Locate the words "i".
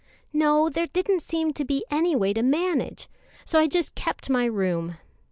3.59-3.67